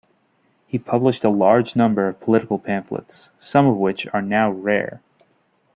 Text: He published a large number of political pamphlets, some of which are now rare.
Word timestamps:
He 0.65 0.79
published 0.79 1.23
a 1.23 1.29
large 1.29 1.75
number 1.75 2.07
of 2.07 2.19
political 2.19 2.57
pamphlets, 2.57 3.29
some 3.37 3.67
of 3.67 3.77
which 3.77 4.07
are 4.11 4.21
now 4.23 4.49
rare. 4.49 4.99